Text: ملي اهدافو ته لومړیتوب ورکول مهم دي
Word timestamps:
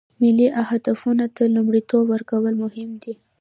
ملي 0.21 0.47
اهدافو 0.63 1.11
ته 1.35 1.43
لومړیتوب 1.55 2.03
ورکول 2.09 2.53
مهم 2.63 2.89
دي 3.01 3.13